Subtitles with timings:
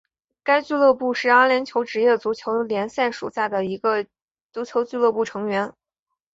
[0.41, 4.07] 该俱乐部是阿联酋职业足球联赛属下的一个
[4.51, 5.75] 足球俱乐部成员。